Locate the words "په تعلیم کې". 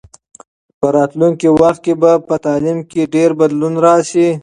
2.27-3.11